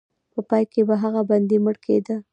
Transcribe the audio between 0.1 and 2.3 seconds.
په پای کې به هغه بندي مړ کېده.